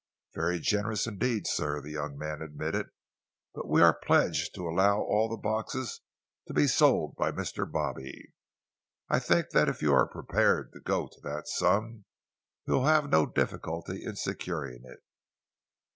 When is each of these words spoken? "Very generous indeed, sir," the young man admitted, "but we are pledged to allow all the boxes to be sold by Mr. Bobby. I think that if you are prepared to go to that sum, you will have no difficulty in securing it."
"Very 0.33 0.57
generous 0.57 1.05
indeed, 1.05 1.45
sir," 1.45 1.79
the 1.79 1.91
young 1.91 2.17
man 2.17 2.41
admitted, 2.41 2.89
"but 3.53 3.67
we 3.67 3.83
are 3.83 3.93
pledged 3.93 4.55
to 4.55 4.67
allow 4.67 4.97
all 5.01 5.29
the 5.29 5.37
boxes 5.37 6.01
to 6.47 6.55
be 6.55 6.65
sold 6.65 7.15
by 7.17 7.31
Mr. 7.31 7.71
Bobby. 7.71 8.33
I 9.09 9.19
think 9.19 9.51
that 9.51 9.69
if 9.69 9.83
you 9.83 9.93
are 9.93 10.07
prepared 10.07 10.73
to 10.73 10.79
go 10.79 11.07
to 11.07 11.21
that 11.21 11.47
sum, 11.47 12.05
you 12.65 12.73
will 12.73 12.85
have 12.87 13.11
no 13.11 13.27
difficulty 13.27 14.03
in 14.03 14.15
securing 14.15 14.81
it." 14.85 15.03